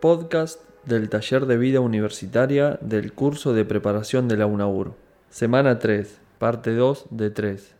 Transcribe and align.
podcast 0.00 0.60
del 0.84 1.08
taller 1.08 1.46
de 1.46 1.56
vida 1.56 1.80
universitaria 1.80 2.78
del 2.80 3.12
curso 3.12 3.52
de 3.52 3.64
preparación 3.64 4.28
de 4.28 4.36
la 4.36 4.46
UNAUR. 4.46 4.94
Semana 5.30 5.78
3, 5.78 6.18
parte 6.38 6.74
2 6.74 7.06
de 7.10 7.30
3. 7.30 7.74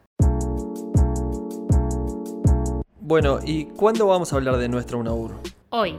Bueno, 3.00 3.38
¿y 3.44 3.66
cuándo 3.66 4.08
vamos 4.08 4.33
a 4.33 4.37
hablar 4.37 4.56
de 4.56 4.69
nuestra 4.69 4.97
UNAUR? 4.97 5.33
Hoy. 5.71 5.97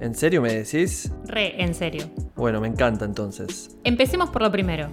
¿En 0.00 0.14
serio 0.14 0.42
me 0.42 0.52
decís? 0.52 1.10
Re, 1.26 1.62
en 1.62 1.74
serio. 1.74 2.10
Bueno, 2.36 2.60
me 2.60 2.68
encanta 2.68 3.04
entonces. 3.04 3.76
Empecemos 3.84 4.30
por 4.30 4.42
lo 4.42 4.50
primero. 4.50 4.90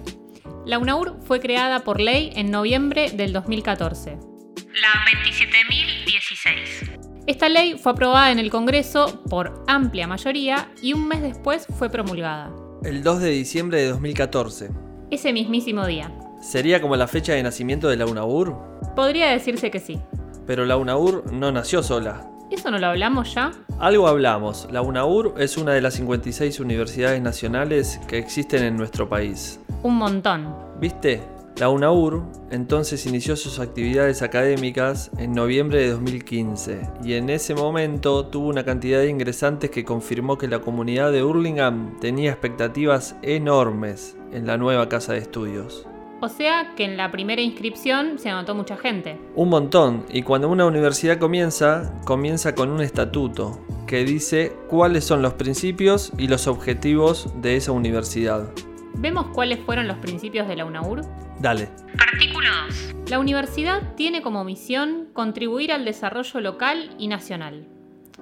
La 0.64 0.78
UNAUR 0.78 1.18
fue 1.24 1.40
creada 1.40 1.80
por 1.80 2.00
ley 2.00 2.32
en 2.36 2.50
noviembre 2.50 3.10
del 3.10 3.32
2014. 3.32 4.10
La 4.12 4.92
27.016. 5.24 7.07
Esta 7.28 7.50
ley 7.50 7.76
fue 7.76 7.92
aprobada 7.92 8.32
en 8.32 8.38
el 8.38 8.50
Congreso 8.50 9.22
por 9.28 9.62
amplia 9.66 10.06
mayoría 10.06 10.72
y 10.80 10.94
un 10.94 11.06
mes 11.06 11.20
después 11.20 11.66
fue 11.78 11.90
promulgada. 11.90 12.50
El 12.82 13.02
2 13.02 13.20
de 13.20 13.28
diciembre 13.28 13.82
de 13.82 13.88
2014. 13.88 14.70
Ese 15.10 15.34
mismísimo 15.34 15.84
día. 15.86 16.10
¿Sería 16.40 16.80
como 16.80 16.96
la 16.96 17.06
fecha 17.06 17.34
de 17.34 17.42
nacimiento 17.42 17.90
de 17.90 17.98
la 17.98 18.06
UNAUR? 18.06 18.56
Podría 18.96 19.28
decirse 19.28 19.70
que 19.70 19.78
sí. 19.78 20.00
Pero 20.46 20.64
la 20.64 20.78
UNAUR 20.78 21.30
no 21.30 21.52
nació 21.52 21.82
sola. 21.82 22.26
¿Eso 22.50 22.70
no 22.70 22.78
lo 22.78 22.86
hablamos 22.86 23.34
ya? 23.34 23.50
Algo 23.78 24.08
hablamos. 24.08 24.66
La 24.72 24.80
UNAUR 24.80 25.34
es 25.36 25.58
una 25.58 25.74
de 25.74 25.82
las 25.82 25.92
56 25.96 26.60
universidades 26.60 27.20
nacionales 27.20 28.00
que 28.08 28.16
existen 28.16 28.64
en 28.64 28.78
nuestro 28.78 29.06
país. 29.06 29.60
Un 29.82 29.96
montón. 29.96 30.56
¿Viste? 30.80 31.20
La 31.58 31.70
UNAUR 31.70 32.22
entonces 32.52 33.04
inició 33.04 33.34
sus 33.34 33.58
actividades 33.58 34.22
académicas 34.22 35.10
en 35.18 35.32
noviembre 35.32 35.80
de 35.80 35.90
2015 35.90 36.88
y 37.02 37.14
en 37.14 37.30
ese 37.30 37.56
momento 37.56 38.26
tuvo 38.26 38.46
una 38.46 38.64
cantidad 38.64 39.00
de 39.00 39.10
ingresantes 39.10 39.68
que 39.70 39.84
confirmó 39.84 40.38
que 40.38 40.46
la 40.46 40.60
comunidad 40.60 41.10
de 41.10 41.24
Hurlingham 41.24 41.98
tenía 41.98 42.30
expectativas 42.30 43.16
enormes 43.22 44.16
en 44.30 44.46
la 44.46 44.56
nueva 44.56 44.88
casa 44.88 45.14
de 45.14 45.18
estudios. 45.18 45.84
O 46.20 46.28
sea 46.28 46.74
que 46.76 46.84
en 46.84 46.96
la 46.96 47.10
primera 47.10 47.42
inscripción 47.42 48.20
se 48.20 48.28
anotó 48.28 48.54
mucha 48.54 48.76
gente. 48.76 49.18
Un 49.34 49.48
montón, 49.48 50.04
y 50.12 50.22
cuando 50.22 50.48
una 50.48 50.64
universidad 50.64 51.18
comienza, 51.18 51.92
comienza 52.04 52.54
con 52.54 52.70
un 52.70 52.82
estatuto 52.82 53.58
que 53.88 54.04
dice 54.04 54.52
cuáles 54.68 55.04
son 55.04 55.22
los 55.22 55.34
principios 55.34 56.12
y 56.18 56.28
los 56.28 56.46
objetivos 56.46 57.32
de 57.42 57.56
esa 57.56 57.72
universidad. 57.72 58.48
¿Vemos 58.94 59.26
cuáles 59.32 59.58
fueron 59.60 59.88
los 59.88 59.96
principios 59.98 60.46
de 60.46 60.54
la 60.54 60.64
UNAUR? 60.64 61.02
Dale. 61.40 61.68
Artículo 61.98 62.48
2. 62.66 63.10
La 63.10 63.18
universidad 63.18 63.94
tiene 63.94 64.22
como 64.22 64.44
misión 64.44 65.08
contribuir 65.12 65.72
al 65.72 65.84
desarrollo 65.84 66.40
local 66.40 66.94
y 66.98 67.08
nacional, 67.08 67.66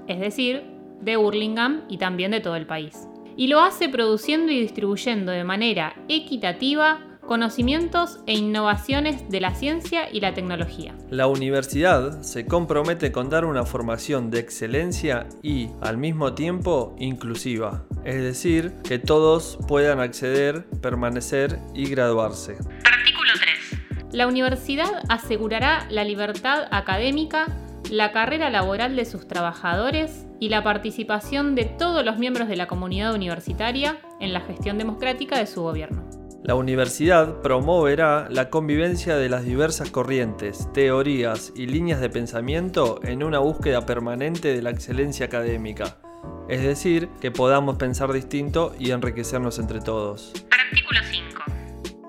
es 0.07 0.21
decir, 0.21 0.63
de 1.01 1.17
Hurlingham 1.17 1.83
y 1.89 1.99
también 1.99 2.31
de 2.31 2.41
todo 2.41 2.57
el 2.57 2.67
país. 2.67 3.09
Y 3.37 3.49
lo 3.49 3.61
hace 3.61 3.89
produciendo 3.89 4.53
y 4.53 4.61
distribuyendo 4.61 5.33
de 5.33 5.45
manera 5.45 5.95
equitativa 6.09 7.01
conocimientos 7.27 8.21
e 8.27 8.35
innovaciones 8.35 9.29
de 9.29 9.41
la 9.41 9.55
ciencia 9.55 10.09
y 10.11 10.21
la 10.21 10.33
tecnología. 10.33 10.95
La 11.11 11.27
universidad 11.27 12.23
se 12.23 12.47
compromete 12.47 13.13
con 13.13 13.29
dar 13.29 13.45
una 13.45 13.65
formación 13.65 14.31
de 14.31 14.39
excelencia 14.39 15.27
y, 15.43 15.69
al 15.81 15.99
mismo 15.99 16.35
tiempo, 16.35 16.95
inclusiva, 16.99 17.85
es 18.05 18.23
decir, 18.23 18.73
que 18.85 18.99
todos 18.99 19.59
puedan 19.67 20.01
acceder, 20.01 20.67
permanecer 20.81 21.59
y 21.75 21.91
graduarse. 21.91 22.57
Artículo 24.17 24.25
3. 24.25 24.27
La 24.27 24.27
universidad 24.27 25.03
asegurará 25.09 25.87
la 25.91 26.05
libertad 26.05 26.69
académica, 26.71 27.47
la 27.91 28.13
carrera 28.13 28.51
laboral 28.51 28.97
de 28.97 29.05
sus 29.05 29.29
trabajadores 29.29 30.27
y 30.41 30.49
la 30.49 30.63
participación 30.63 31.55
de 31.55 31.67
todos 31.67 32.05
los 32.05 32.19
miembros 32.19 32.49
de 32.49 32.57
la 32.57 32.67
comunidad 32.67 33.15
universitaria 33.15 33.99
en 34.21 34.33
la 34.33 34.41
gestión 34.41 34.79
democrática 34.79 35.39
de 35.39 35.47
su 35.47 35.63
gobierno. 35.63 36.03
La 36.45 36.55
universidad 36.55 37.43
promoverá 37.43 38.29
la 38.31 38.51
convivencia 38.51 39.17
de 39.17 39.29
las 39.29 39.45
diversas 39.45 39.91
corrientes, 39.91 40.69
teorías 40.73 41.53
y 41.57 41.67
líneas 41.67 42.01
de 42.01 42.09
pensamiento 42.09 43.01
en 43.03 43.23
una 43.23 43.41
búsqueda 43.41 43.85
permanente 43.85 44.55
de 44.55 44.63
la 44.63 44.71
excelencia 44.71 45.27
académica, 45.27 45.97
es 46.49 46.63
decir, 46.63 47.09
que 47.21 47.33
podamos 47.33 47.77
pensar 47.77 48.13
distinto 48.13 48.75
y 48.79 48.93
enriquecernos 48.93 49.59
entre 49.59 49.81
todos. 49.81 50.33
Artículo 50.51 51.01
5. 51.11 51.36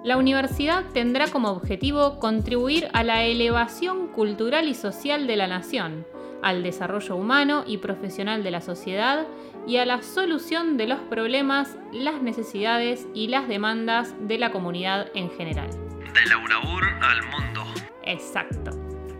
La 0.07 0.15
universidad 0.15 0.85
tendrá 0.93 1.27
como 1.27 1.49
objetivo 1.49 2.17
contribuir 2.17 2.87
a 2.93 3.03
la 3.03 3.25
elevación 3.25 4.07
cultural 4.07 4.69
y 4.69 4.73
social 4.73 5.27
de 5.27 5.35
la 5.35 5.47
nación, 5.47 6.07
al 6.41 6.63
desarrollo 6.63 7.17
humano 7.17 7.65
y 7.67 7.79
profesional 7.79 8.41
de 8.41 8.51
la 8.51 8.61
sociedad 8.61 9.27
y 9.67 9.75
a 9.75 9.85
la 9.85 10.01
solución 10.01 10.77
de 10.77 10.87
los 10.87 10.99
problemas, 11.01 11.75
las 11.91 12.21
necesidades 12.21 13.05
y 13.13 13.27
las 13.27 13.49
demandas 13.49 14.15
de 14.21 14.37
la 14.37 14.49
comunidad 14.49 15.11
en 15.13 15.29
general. 15.29 15.69
De 15.71 16.29
la 16.29 16.37
UNAUR 16.37 16.85
al 17.01 17.23
mundo. 17.23 17.65
Exacto. 18.03 18.71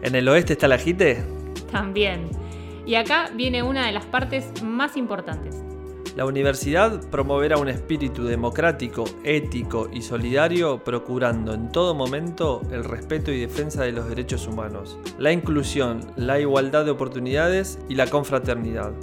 ¿En 0.03 0.15
el 0.15 0.29
oeste 0.29 0.53
está 0.53 0.69
la 0.69 0.77
JITE? 0.77 1.21
También. 1.69 2.29
Y 2.85 2.95
acá 2.95 3.29
viene 3.35 3.61
una 3.61 3.87
de 3.87 3.91
las 3.91 4.05
partes 4.05 4.63
más 4.63 4.95
importantes. 4.95 5.66
La 6.17 6.25
universidad 6.25 6.99
promoverá 7.11 7.59
un 7.59 7.69
espíritu 7.69 8.23
democrático, 8.23 9.05
ético 9.23 9.87
y 9.93 10.01
solidario, 10.01 10.83
procurando 10.83 11.53
en 11.53 11.71
todo 11.71 11.93
momento 11.93 12.63
el 12.71 12.83
respeto 12.85 13.31
y 13.31 13.39
defensa 13.39 13.83
de 13.83 13.91
los 13.91 14.09
derechos 14.09 14.47
humanos, 14.47 14.97
la 15.19 15.31
inclusión, 15.31 15.99
la 16.15 16.39
igualdad 16.39 16.85
de 16.85 16.91
oportunidades 16.91 17.77
y 17.87 17.93
la 17.93 18.07
confraternidad 18.07 18.93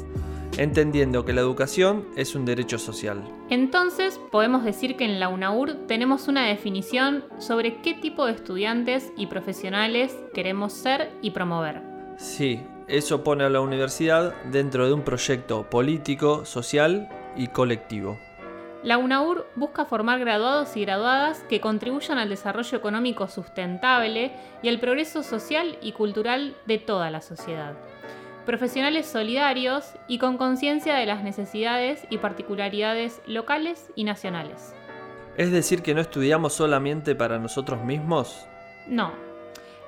entendiendo 0.57 1.25
que 1.25 1.33
la 1.33 1.41
educación 1.41 2.05
es 2.17 2.37
un 2.37 2.45
derecho 2.45 2.79
social. 2.79 3.25
Entonces, 3.51 4.21
podemos 4.31 4.65
decir 4.65 4.97
que 4.97 5.05
en 5.05 5.19
la 5.19 5.29
UNAUR 5.29 5.87
tenemos 5.89 6.29
una 6.29 6.47
definición 6.47 7.25
sobre 7.39 7.81
qué 7.81 7.95
tipo 7.95 8.25
de 8.25 8.33
estudiantes 8.33 9.13
y 9.17 9.27
profesionales 9.27 10.17
queremos 10.33 10.73
ser 10.73 11.11
y 11.23 11.31
promover. 11.33 11.83
Sí, 12.19 12.61
eso 12.89 13.25
pone 13.25 13.45
a 13.45 13.51
la 13.51 13.61
universidad 13.61 14.35
dentro 14.51 14.87
de 14.87 14.93
un 14.93 15.03
proyecto 15.03 15.69
político, 15.71 16.45
social 16.45 17.09
y 17.37 17.49
colectivo. 17.49 18.19
La 18.83 18.99
UNAUR 18.99 19.47
busca 19.55 19.87
formar 19.87 20.21
graduados 20.21 20.77
y 20.77 20.83
graduadas 20.83 21.43
que 21.49 21.61
contribuyan 21.61 22.19
al 22.19 22.29
desarrollo 22.29 22.77
económico 22.77 23.29
sustentable 23.29 24.33
y 24.63 24.69
al 24.69 24.79
progreso 24.79 25.23
social 25.23 25.79
y 25.81 25.93
cultural 25.93 26.55
de 26.67 26.79
toda 26.79 27.11
la 27.11 27.23
sociedad 27.23 27.75
profesionales 28.45 29.07
solidarios 29.07 29.95
y 30.07 30.19
con 30.19 30.37
conciencia 30.37 30.95
de 30.95 31.07
las 31.07 31.23
necesidades 31.23 32.07
y 32.11 32.19
particularidades 32.19 33.21
locales 33.27 33.91
y 33.95 34.05
nacionales. 34.05 34.75
¿Es 35.37 35.51
decir 35.51 35.83
que 35.83 35.95
no 35.95 36.01
estudiamos 36.01 36.53
solamente 36.53 37.15
para 37.15 37.39
nosotros 37.39 37.83
mismos? 37.83 38.47
No, 38.87 39.13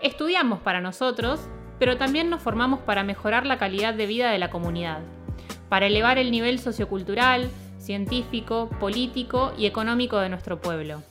estudiamos 0.02 0.60
para 0.60 0.80
nosotros, 0.80 1.40
pero 1.78 1.97
también 1.97 2.31
nos 2.31 2.42
formamos 2.42 2.81
para 2.81 3.04
mejorar 3.04 3.47
la 3.47 3.59
calidad 3.59 3.94
de 3.94 4.06
vida 4.06 4.31
de 4.31 4.38
la 4.38 4.50
comunidad, 4.50 5.00
para 5.69 5.87
elevar 5.87 6.19
el 6.19 6.31
nivel 6.31 6.59
sociocultural, 6.59 7.50
científico, 7.78 8.69
político 8.81 9.53
y 9.59 9.66
económico 9.66 10.19
de 10.19 10.28
nuestro 10.28 10.60
pueblo 10.60 11.03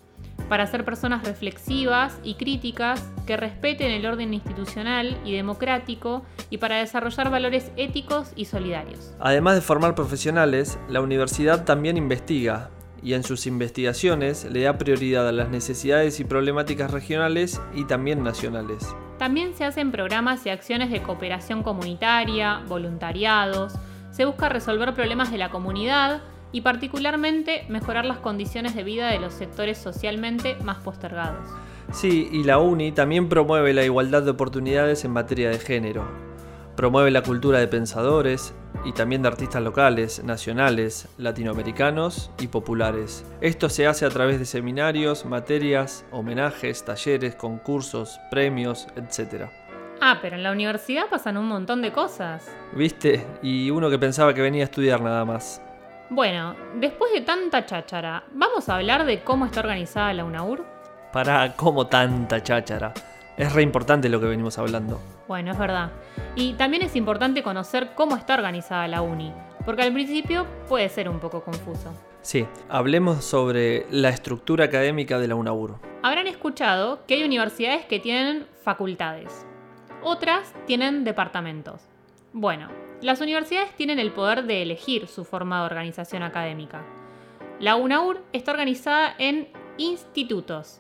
para 0.50 0.68
ser 0.68 0.86
personas 0.86 1.24
reflexivas 1.24 2.20
y 2.24 2.36
críticas 2.36 3.04
que 3.26 3.38
respeten 3.38 3.92
el 3.92 4.06
orden 4.06 4.34
institucional 4.34 5.18
y 5.26 5.36
democrático 5.36 6.24
y 6.50 6.58
para 6.58 6.78
desarrollar 6.78 7.30
valores 7.30 7.72
éticos 7.78 8.32
y 8.36 8.46
solidarios. 8.46 9.14
Además 9.20 9.56
de 9.56 9.62
formar 9.62 9.96
profesionales, 9.96 10.78
la 10.90 11.02
universidad 11.02 11.66
también 11.66 11.98
investiga 11.98 12.70
y 13.02 13.14
en 13.14 13.24
sus 13.24 13.46
investigaciones 13.46 14.46
le 14.46 14.62
da 14.62 14.78
prioridad 14.78 15.28
a 15.28 15.32
las 15.32 15.50
necesidades 15.50 16.20
y 16.20 16.24
problemáticas 16.24 16.92
regionales 16.92 17.62
y 17.74 17.86
también 17.86 18.24
nacionales. 18.24 18.96
También 19.18 19.56
se 19.56 19.66
hacen 19.66 19.92
programas 19.92 20.46
y 20.46 20.50
acciones 20.50 20.92
de 20.92 21.02
cooperación 21.02 21.64
comunitaria, 21.64 22.62
voluntariados, 22.68 23.74
se 24.12 24.26
busca 24.26 24.50
resolver 24.50 24.94
problemas 24.94 25.32
de 25.32 25.38
la 25.38 25.50
comunidad, 25.50 26.22
y 26.56 26.62
particularmente 26.62 27.66
mejorar 27.68 28.06
las 28.06 28.20
condiciones 28.20 28.76
de 28.76 28.84
vida 28.86 29.10
de 29.10 29.20
los 29.20 29.34
sectores 29.34 29.78
socialmente 29.78 30.56
más 30.64 30.78
postergados. 30.78 31.50
Sí, 31.92 32.30
y 32.32 32.46
la 32.46 32.60
UNI 32.60 32.94
también 32.94 33.28
promueve 33.28 33.74
la 33.74 33.84
igualdad 33.84 34.24
de 34.24 34.32
oportunidades 34.32 35.04
en 35.04 35.12
materia 35.12 35.50
de 35.50 35.60
género. 35.60 36.06
Promueve 36.78 37.12
la 37.12 37.24
cultura 37.24 37.60
de 37.60 37.68
pensadores 37.68 38.54
y 38.86 38.94
también 38.94 39.24
de 39.24 39.28
artistas 39.28 39.62
locales, 39.62 40.24
nacionales, 40.24 41.10
latinoamericanos 41.18 42.32
y 42.40 42.48
populares. 42.48 43.26
Esto 43.42 43.68
se 43.68 43.88
hace 43.88 44.06
a 44.06 44.10
través 44.10 44.40
de 44.40 44.46
seminarios, 44.46 45.26
materias, 45.26 46.06
homenajes, 46.12 46.86
talleres, 46.86 47.36
concursos, 47.36 48.20
premios, 48.30 48.88
etc. 48.96 49.50
Ah, 50.00 50.20
pero 50.22 50.36
en 50.36 50.44
la 50.44 50.52
universidad 50.52 51.10
pasan 51.10 51.38
un 51.38 51.48
montón 51.48 51.82
de 51.82 51.92
cosas. 51.92 52.50
¿Viste? 52.74 53.26
Y 53.42 53.72
uno 53.72 53.90
que 53.90 53.98
pensaba 53.98 54.34
que 54.34 54.42
venía 54.42 54.64
a 54.64 54.66
estudiar 54.66 55.02
nada 55.02 55.26
más. 55.26 55.62
Bueno, 56.10 56.56
después 56.76 57.12
de 57.14 57.22
tanta 57.22 57.66
cháchara, 57.66 58.24
¿vamos 58.32 58.70
a 58.70 58.76
hablar 58.76 59.06
de 59.06 59.24
cómo 59.24 59.48
está 59.48 59.62
organizada 59.62 60.14
la 60.14 60.24
UNAUR? 60.24 60.64
Para, 61.12 61.56
¿cómo 61.56 61.88
tanta 61.88 62.44
cháchara? 62.44 62.94
Es 63.38 63.52
re 63.52 63.64
importante 63.64 64.08
lo 64.08 64.22
que 64.22 64.28
venimos 64.28 64.58
hablando. 64.58 65.02
Bueno, 65.28 65.52
es 65.52 65.58
verdad. 65.58 65.92
Y 66.36 66.54
también 66.54 66.84
es 66.84 66.96
importante 66.96 67.44
conocer 67.44 67.90
cómo 67.94 68.16
está 68.16 68.36
organizada 68.36 68.88
la 68.88 69.02
UNI, 69.02 69.34
porque 69.66 69.82
al 69.82 69.92
principio 69.92 70.48
puede 70.70 70.88
ser 70.88 71.10
un 71.10 71.20
poco 71.20 71.44
confuso. 71.44 71.94
Sí, 72.22 72.48
hablemos 72.70 73.26
sobre 73.26 73.88
la 73.92 74.10
estructura 74.10 74.66
académica 74.66 75.20
de 75.20 75.28
la 75.28 75.36
UNAUR. 75.36 75.76
Habrán 76.02 76.28
escuchado 76.28 77.06
que 77.06 77.16
hay 77.16 77.24
universidades 77.24 77.86
que 77.86 78.00
tienen 78.00 78.48
facultades, 78.64 79.46
otras 80.02 80.54
tienen 80.66 81.04
departamentos. 81.04 81.82
Bueno, 82.32 82.70
las 83.02 83.20
universidades 83.20 83.76
tienen 83.76 84.00
el 84.00 84.12
poder 84.12 84.46
de 84.46 84.62
elegir 84.62 85.08
su 85.08 85.26
forma 85.26 85.60
de 85.60 85.66
organización 85.66 86.24
académica. 86.24 86.84
La 87.60 87.76
UNAUR 87.76 88.24
está 88.32 88.52
organizada 88.52 89.14
en 89.18 89.50
institutos. 89.78 90.80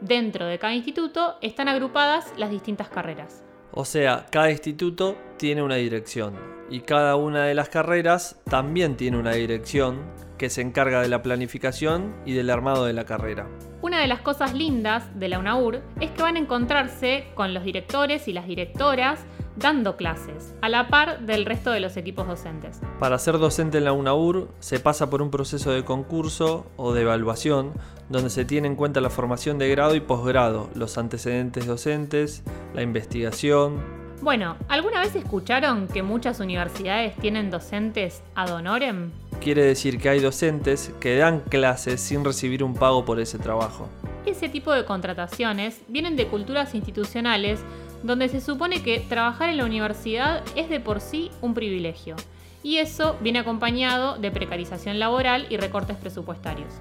Dentro 0.00 0.46
de 0.46 0.58
cada 0.58 0.74
instituto 0.74 1.36
están 1.42 1.68
agrupadas 1.68 2.32
las 2.38 2.50
distintas 2.50 2.88
carreras. 2.88 3.44
O 3.72 3.84
sea, 3.84 4.26
cada 4.30 4.50
instituto 4.50 5.18
tiene 5.36 5.62
una 5.62 5.76
dirección 5.76 6.34
y 6.70 6.80
cada 6.80 7.16
una 7.16 7.44
de 7.44 7.54
las 7.54 7.68
carreras 7.68 8.40
también 8.44 8.96
tiene 8.96 9.18
una 9.18 9.32
dirección 9.32 10.00
que 10.38 10.48
se 10.48 10.62
encarga 10.62 11.02
de 11.02 11.08
la 11.08 11.20
planificación 11.20 12.14
y 12.24 12.32
del 12.32 12.48
armado 12.48 12.86
de 12.86 12.94
la 12.94 13.04
carrera. 13.04 13.46
Una 13.82 14.00
de 14.00 14.06
las 14.06 14.22
cosas 14.22 14.54
lindas 14.54 15.18
de 15.20 15.28
la 15.28 15.38
UNAUR 15.38 15.82
es 16.00 16.10
que 16.12 16.22
van 16.22 16.36
a 16.36 16.38
encontrarse 16.38 17.26
con 17.34 17.52
los 17.52 17.62
directores 17.62 18.26
y 18.26 18.32
las 18.32 18.46
directoras 18.46 19.26
dando 19.56 19.96
clases, 19.96 20.54
a 20.62 20.68
la 20.68 20.88
par 20.88 21.20
del 21.20 21.44
resto 21.44 21.70
de 21.70 21.80
los 21.80 21.96
equipos 21.96 22.26
docentes. 22.26 22.80
Para 22.98 23.18
ser 23.18 23.38
docente 23.38 23.78
en 23.78 23.84
la 23.84 23.92
UNAUR 23.92 24.48
se 24.60 24.80
pasa 24.80 25.10
por 25.10 25.22
un 25.22 25.30
proceso 25.30 25.70
de 25.72 25.84
concurso 25.84 26.66
o 26.76 26.92
de 26.92 27.02
evaluación 27.02 27.72
donde 28.08 28.30
se 28.30 28.44
tiene 28.44 28.66
en 28.66 28.76
cuenta 28.76 29.00
la 29.00 29.08
formación 29.08 29.58
de 29.58 29.68
grado 29.70 29.94
y 29.94 30.00
posgrado, 30.00 30.68
los 30.74 30.98
antecedentes 30.98 31.66
docentes, 31.66 32.42
la 32.74 32.82
investigación. 32.82 33.78
Bueno, 34.20 34.56
¿alguna 34.68 35.00
vez 35.00 35.14
escucharon 35.14 35.88
que 35.88 36.02
muchas 36.02 36.40
universidades 36.40 37.16
tienen 37.16 37.50
docentes 37.50 38.22
ad 38.34 38.52
honorem? 38.52 39.12
Quiere 39.40 39.62
decir 39.62 39.98
que 39.98 40.10
hay 40.10 40.20
docentes 40.20 40.92
que 41.00 41.16
dan 41.16 41.40
clases 41.40 42.00
sin 42.00 42.24
recibir 42.24 42.62
un 42.62 42.74
pago 42.74 43.04
por 43.04 43.18
ese 43.20 43.38
trabajo. 43.38 43.88
Ese 44.26 44.50
tipo 44.50 44.72
de 44.72 44.84
contrataciones 44.84 45.80
vienen 45.88 46.16
de 46.16 46.26
culturas 46.26 46.74
institucionales 46.74 47.60
donde 48.02 48.28
se 48.28 48.40
supone 48.40 48.82
que 48.82 49.00
trabajar 49.00 49.48
en 49.48 49.58
la 49.58 49.64
universidad 49.64 50.42
es 50.56 50.68
de 50.68 50.80
por 50.80 51.00
sí 51.00 51.30
un 51.40 51.54
privilegio, 51.54 52.16
y 52.62 52.76
eso 52.76 53.16
viene 53.20 53.38
acompañado 53.38 54.18
de 54.18 54.30
precarización 54.30 54.98
laboral 54.98 55.46
y 55.50 55.56
recortes 55.56 55.96
presupuestarios. 55.96 56.72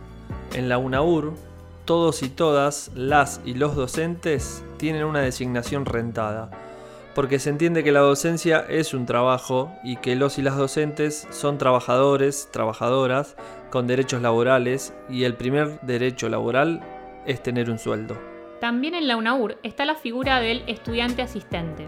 En 0.54 0.70
la 0.70 0.78
UNAUR, 0.78 1.34
todos 1.86 2.22
y 2.24 2.30
todas, 2.30 2.92
las 2.96 3.42
y 3.46 3.54
los 3.54 3.76
docentes 3.76 4.64
tienen 4.78 5.04
una 5.04 5.22
designación 5.22 5.86
rentada, 5.86 6.52
porque 7.16 7.40
se 7.40 7.50
entiende 7.50 7.84
que 7.84 7.92
la 7.92 8.02
docencia 8.02 8.66
es 8.70 8.94
un 8.94 9.06
trabajo 9.06 9.72
y 9.84 9.98
que 9.98 10.16
los 10.16 10.38
y 10.38 10.42
las 10.42 10.56
docentes 10.56 11.28
son 11.32 11.58
trabajadores, 11.58 12.50
trabajadoras, 12.52 13.36
con 13.72 13.88
derechos 13.88 14.22
laborales, 14.22 14.94
y 15.10 15.24
el 15.24 15.36
primer 15.36 15.82
derecho 15.82 16.30
laboral 16.30 16.82
es 17.26 17.42
tener 17.42 17.70
un 17.70 17.80
sueldo. 17.80 18.18
También 18.60 18.94
en 18.94 19.08
la 19.08 19.16
UNAUR 19.16 19.58
está 19.64 19.86
la 19.86 19.96
figura 19.96 20.42
del 20.42 20.64
estudiante 20.68 21.22
asistente, 21.22 21.88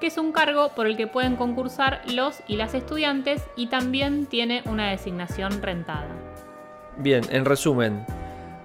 que 0.00 0.06
es 0.06 0.16
un 0.16 0.32
cargo 0.32 0.70
por 0.74 0.86
el 0.86 0.96
que 0.96 1.06
pueden 1.06 1.36
concursar 1.36 2.00
los 2.10 2.40
y 2.48 2.56
las 2.56 2.74
estudiantes 2.74 3.44
y 3.54 3.66
también 3.66 4.26
tiene 4.26 4.62
una 4.64 4.90
designación 4.90 5.60
rentada. 5.62 6.08
Bien, 6.96 7.22
en 7.30 7.44
resumen, 7.44 8.06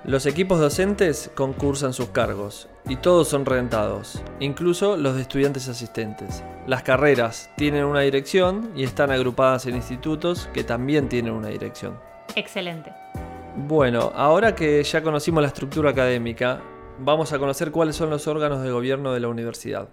los 0.05 0.25
equipos 0.25 0.59
docentes 0.59 1.29
concursan 1.35 1.93
sus 1.93 2.07
cargos 2.07 2.69
y 2.87 2.95
todos 2.95 3.27
son 3.27 3.45
rentados, 3.45 4.23
incluso 4.39 4.95
los 4.95 5.15
de 5.15 5.23
estudiantes 5.23 5.67
asistentes. 5.67 6.43
Las 6.67 6.83
carreras 6.83 7.49
tienen 7.57 7.83
una 7.83 7.99
dirección 7.99 8.71
y 8.75 8.83
están 8.83 9.11
agrupadas 9.11 9.65
en 9.65 9.75
institutos 9.75 10.49
que 10.53 10.63
también 10.63 11.09
tienen 11.09 11.33
una 11.33 11.49
dirección. 11.49 11.99
Excelente. 12.35 12.93
Bueno, 13.57 14.13
ahora 14.15 14.55
que 14.55 14.81
ya 14.81 15.03
conocimos 15.03 15.41
la 15.41 15.49
estructura 15.49 15.89
académica, 15.89 16.61
vamos 17.03 17.33
a 17.33 17.39
conocer 17.39 17.71
cuáles 17.71 17.95
son 17.95 18.09
los 18.09 18.27
órganos 18.27 18.61
de 18.61 18.71
gobierno 18.71 19.13
de 19.13 19.19
la 19.19 19.27
universidad. 19.27 19.89